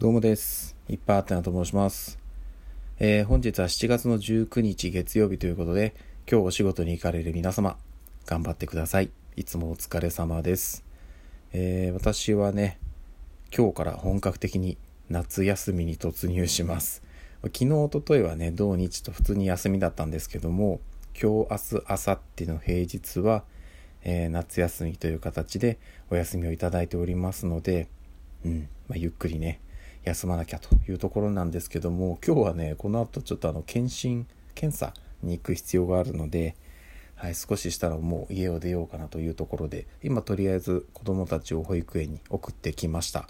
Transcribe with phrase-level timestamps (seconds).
[0.00, 0.76] どうもです。
[0.88, 2.20] いっぱいあってなと申します。
[3.00, 5.92] えー本日は7月の19日月曜日ということで、
[6.30, 7.76] 今日お仕事に行かれる皆様、
[8.24, 9.10] 頑張ってください。
[9.34, 10.84] いつもお疲れ様です。
[11.52, 12.78] えー私はね、
[13.52, 14.78] 今日から本格的に
[15.10, 17.02] 夏休みに突入します。
[17.42, 20.78] 昨日、一昨日はね、土日と普通に休みだったんですけども、
[21.20, 23.42] 今日、明日、明後日の平日は、
[24.04, 25.76] えー夏休みという形で
[26.08, 27.88] お休みをいただいておりますので、
[28.44, 29.58] うん、まあ、ゆっくりね、
[30.08, 36.56] 休まなきゃというところなんですけども、今日はね、この後ちょっとあの、検診、検査に行く必要があるので、
[37.14, 43.28] はい、少ししたらもう家を出ようかなというところで、今とりあえず子供たちを保育園に送ってきました。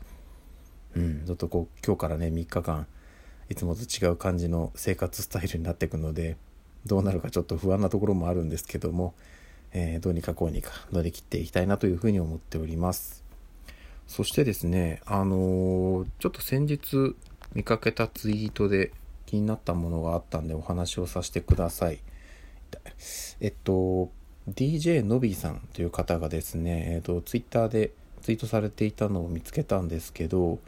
[0.95, 2.87] うん、ちょっとこう、今日からね、3日間、
[3.49, 6.37] いつもと違う感じの生活スタイルになっていくので、
[6.87, 9.15] どうなるかちょっと不安なところもあるんですけども、
[9.73, 13.28] えーどうにかこうにか乗り切っていきたいなというふうに思っております。
[14.09, 17.15] そしてですね、あのーちょっと先日
[17.55, 18.91] 見かけたツイートで
[19.27, 22.01] 気になったものがあったんでお話をさせてください。
[23.41, 24.11] えっと、
[24.49, 30.59] DJ のびさんという方がですね、えっと、ツイッターでツイートされていたのを見つけたんですけど、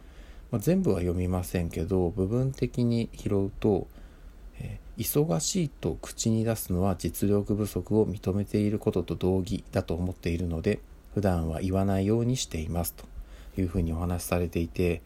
[0.51, 3.89] まあ、全部は読みませんけど、部分的に拾うと、
[4.61, 10.81] え忙しいと口に出すのは実力不足を認めていることと同義だと思っているので
[11.15, 13.10] 普段は言わないようにしていますと
[13.61, 15.03] いうふうにお話しされていて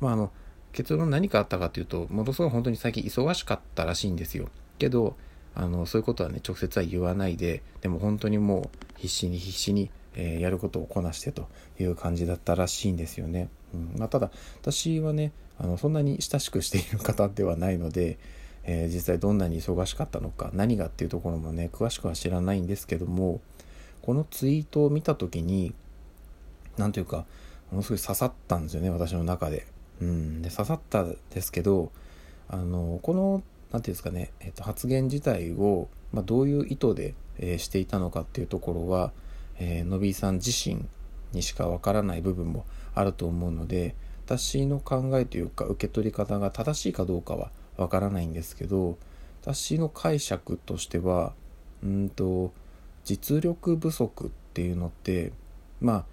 [0.00, 0.30] まああの
[0.72, 4.48] 結論何かあったかというとものすごい本当に最近忙しかったらしいんですよ。
[4.78, 5.16] けど
[5.54, 13.94] あのそういうことはね直接は言わないででも本当にもう必死に必死に、えーやることをこなしてという感じだったらしいんですよね、うん。
[13.98, 14.30] まあ、ただ
[14.62, 18.18] 私はねあのそんなに親しくしている方ではないので
[18.64, 23.42] えー実際どんなに忙しかったのか何がっていうところもね詳しくは知らないんですけども
[24.00, 25.74] このツイートを見た時に
[26.78, 27.26] 何というか
[27.72, 29.66] ものすごい刺さったんですよね私の中で。
[30.00, 31.92] うん、で刺さったですけど
[32.48, 33.42] あのこの
[33.72, 39.12] 何ていうんですかね、えっと発言自体を、まあ、どういう意図で、えーしていたのかっていうところは、
[39.58, 40.84] えーのびーさん自身
[41.32, 43.94] にしかわからない部分もあると思うので
[44.26, 48.98] 私の考えというか受け取り方が正しいかどうかはわからないんですけど
[49.40, 51.32] 私の解釈としては
[51.82, 52.52] うんと
[53.04, 55.32] 実力不足っていうのって
[55.80, 56.04] まあ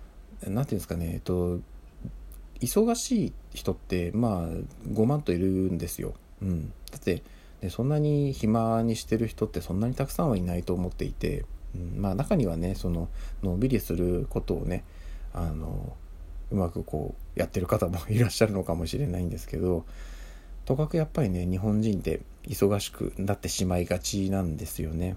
[0.47, 1.59] 何ていうんですかねえっと
[2.61, 4.47] 忙しい人ってまあ
[4.89, 6.13] 5万といるんですよ。
[6.41, 7.23] うん、だって
[7.61, 11.45] でそんなに暇にしてる人ってそんなにたくさんはいないと思っていて、
[11.75, 13.09] うん、まあ中にはねその
[13.43, 14.83] のんびりすることをね
[15.33, 15.95] あの
[16.51, 19.85] うまくこうやってる方もいらっしゃるのかもしれないんですけど
[20.65, 25.15] とかくやっぱりね日本人って忙しくなってしまいがちなんですよね。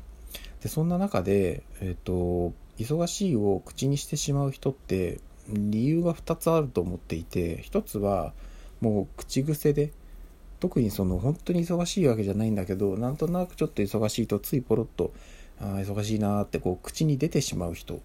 [0.62, 8.33] でそんな中で、えっと忙しいを口にしてしまう人って理由が2つあると思っていて1つは
[8.81, 9.93] もう口癖で
[10.60, 15.12] 特にその本当に忙しいわけじゃないんだけどなんとなくちょっと忙しいとついポロッと
[15.61, 18.00] あー忙しいなってこう口に出てしまう人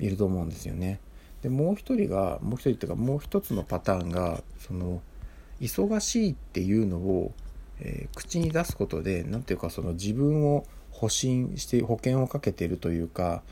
[0.00, 1.00] いると思うんですよね。
[1.42, 5.02] でもう一人がもう一人っていうかもう一つのパターンがその
[5.60, 7.32] 忙しいっていうのを、
[7.80, 13.42] えー口に出すことで何ていうかその自分を保身して保険をかけてるというか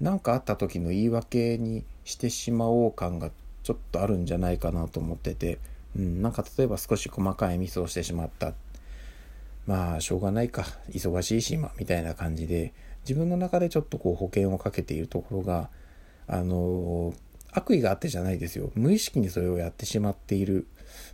[0.00, 3.30] 何かあった時の言い訳にしてしまおう感が
[3.62, 5.58] ちょっとあるんじゃないかなと思ってて、
[5.96, 8.54] うん、なんか例えば少し細かいミスをしてしまった。
[9.66, 10.64] まあしょうがないか。
[10.90, 12.72] 忙しいし今みたいな感じで
[13.04, 15.68] 自分の中でちょっとこう保険をかけているところが
[16.26, 17.14] あの
[17.52, 18.72] 悪意があってじゃないですよ。
[18.74, 20.66] 無意識にそれをやってしまっている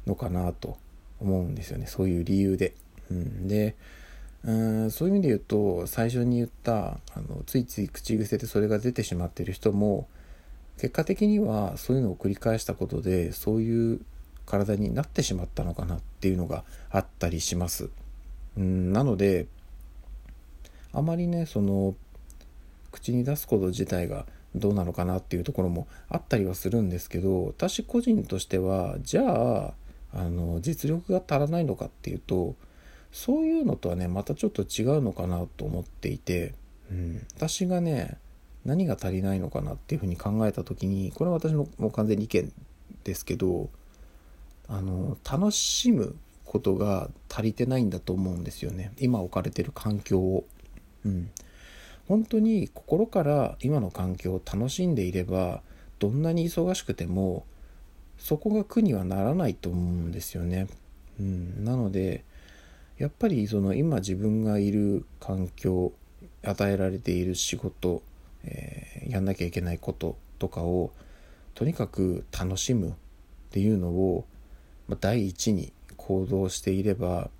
[0.06, 0.78] のかなと
[1.20, 1.86] 思うんですよね。
[1.86, 2.74] そういう理由で。
[3.10, 3.74] うん、で
[4.44, 10.08] うんそういう意味で言うと最初に言ったあのついつい口癖でそれが出てしまってる人も
[10.76, 14.00] 結果的にはそういうのを繰り返したことでそういう
[14.46, 17.90] 体になってしまったのかなっていうのがあったりします。
[18.56, 19.46] うんなので
[20.92, 21.94] あまりねその
[22.92, 24.24] 口に出すこと自体が
[24.54, 29.74] どうなのかなっていうところもあったりはするんですけど私個人としてはじゃあ
[30.14, 32.54] あの実力が足らないのかっていうと
[33.12, 36.54] そういうのとはねまたちょっと違うのかなと思っていて、
[36.90, 38.18] うん、私がね
[38.64, 42.52] 何が足りないのかなっていうふうに考えた時にこれは私のもう完全に意見
[43.04, 43.70] ですけど
[44.68, 46.14] あの楽しむ
[46.44, 50.44] ことが足りてないんだと思うんですよね今置かれてる環境を。
[51.04, 51.30] うん、
[52.08, 55.62] 本当に心から今の環境を楽しんでいれば
[55.98, 57.46] どんなに忙しくても
[58.18, 60.66] そこが苦にはならないと思うんですよね。
[61.20, 62.24] うん、なので
[62.98, 65.92] やっぱりその今自分がいる環境
[66.42, 68.02] 与えられている仕事、
[68.44, 70.92] えーやんなきゃいけないこととかを
[71.54, 72.92] とにかく楽しむっ
[73.50, 74.26] ていうのを
[74.88, 77.30] ま、第一に行動していれば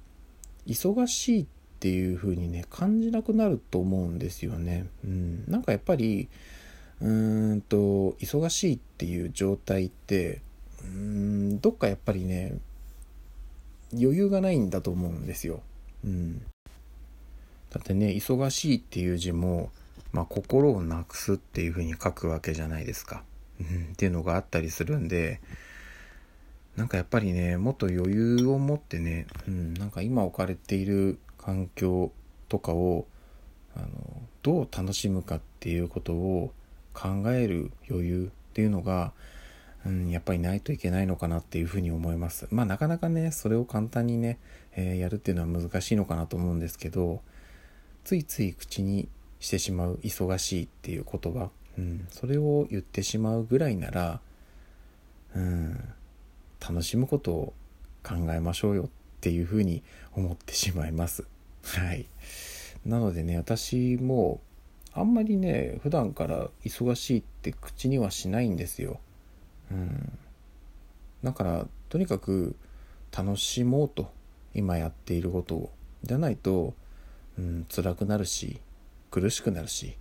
[0.67, 1.47] 忙しいっ
[1.81, 4.87] ていう風にね感じなくなると思うんですよね。
[5.05, 6.29] うん、なんかやっぱり
[7.01, 10.43] うーんと忙しいっていう状態って
[10.83, 12.59] うーんどっかやっぱりね
[13.93, 15.63] 余裕がないんだと思うんですよ。
[16.05, 16.39] うん、
[17.71, 19.71] だってね忙しいっていう字も、
[20.13, 23.23] まあ、心をなくすっていう風に書くわけじゃないですか。
[23.61, 25.41] うん、っていうのがあったりするんで
[26.77, 32.13] なんかやっぱりねもっと余裕を持ってね、うん、なんか今置かれている環境
[32.49, 33.07] とかを
[33.77, 33.89] あの
[34.43, 36.53] どう楽しむかっていうことを
[36.95, 39.13] 考える余裕っていうのが、
[39.87, 42.49] うん、やっぱりないといけないのかなっていうふうに思います。
[42.51, 44.39] まあなかなかねそれを簡単にね、
[44.75, 47.23] えー、やるっていうのは難しいのかなと思うんですけど
[48.05, 49.09] ついつい口に
[49.41, 54.21] してしまう忙しいっていう言葉、うん、それを言ってしまうぐらいなら、
[55.35, 55.95] うん、
[56.61, 57.53] 楽しむことを
[58.03, 58.89] 考えましょうよっ
[59.21, 59.83] ていうふうに
[60.15, 61.27] 思ってしまいます。
[61.63, 62.07] はい。
[62.87, 64.41] なのでね、私も
[64.93, 69.01] あんまりね、普段から忙しいって口にはしないんですよ。
[69.71, 70.19] うん。
[71.23, 72.57] だから、とにかく
[73.17, 74.13] 楽しもうと、
[74.55, 75.73] 今やっていることを。
[76.05, 76.75] じゃないと、
[77.39, 78.61] うん、辛くなるし、
[79.11, 79.97] 苦しくなるし。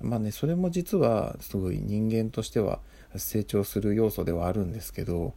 [0.00, 2.80] まあね、それも実はすごい人間としては
[3.16, 5.34] 成長する要素ではあるんですけど、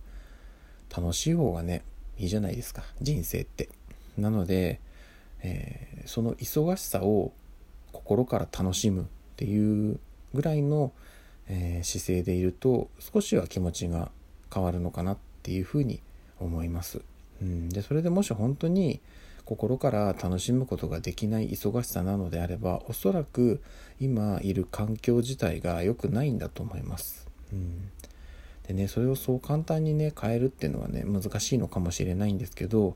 [0.95, 1.83] 楽しい方がね、
[2.17, 3.69] いいじゃないですか、人生って。
[4.17, 4.79] なので、
[5.41, 7.33] えー、その忙しさを
[7.91, 9.05] 心から楽しむっ
[9.35, 9.99] ていう
[10.33, 10.91] ぐらいの、
[11.47, 14.11] えー、姿勢でいると少しは気持ちが
[14.53, 16.01] 変わるのかなっていうふうに
[16.39, 17.01] 思います。
[17.41, 18.99] うん、でそれでもし本当に
[19.45, 23.61] 心から楽しむことができない忙しさなのであればおそらく
[23.99, 27.27] 今いる環境自体が良くないんだと思います。
[27.53, 27.91] うん、
[28.67, 32.95] でねそれをそう簡単にね変えるっていうのはね難しいのかもしれないんですけど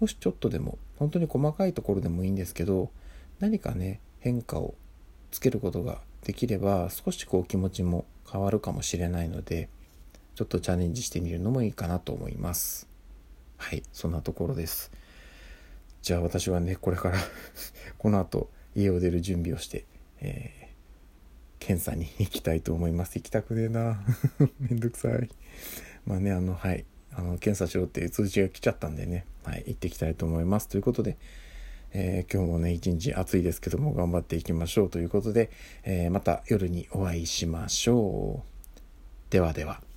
[0.00, 2.90] もしちょっとでも本当に細かいところでもいいんですけど
[3.40, 4.74] 何かね変化を
[5.30, 9.68] つけることができれば少しこう気持ちも変わるかもしれないので
[10.34, 12.88] ちょっとチャレンジしてみるのもいいかなと思います。
[13.56, 14.92] はいそんなところです。
[16.02, 17.18] じゃあ私はねこれから
[17.98, 19.84] この後家を出る準備をして、
[20.20, 23.16] えー、検査に行きたいと思います。
[23.16, 24.00] 行きたくねえな。
[24.60, 25.28] めんどくさい。
[26.06, 26.84] まあねあのはい。
[27.18, 30.68] あの検査しろって通知が来ちゃったんでね、はい、行ってきたいと思います。
[30.68, 31.16] ということで、
[31.92, 35.50] えー、今日もね、一日暑いですけども頑張っていきましょうということで、
[35.84, 39.30] えー、また夜にお会いしましょう。
[39.30, 39.87] ではでは。